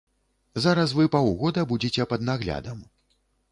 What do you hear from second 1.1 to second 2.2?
паўгода будзеце